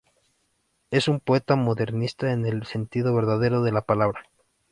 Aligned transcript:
Es 0.89 1.07
un 1.07 1.19
poeta 1.19 1.55
modernista 1.55 2.31
en 2.31 2.47
el 2.47 2.65
sentido 2.65 3.13
verdadero 3.15 3.61
de 3.61 3.71
la 3.71 3.81
palabra. 3.83 4.23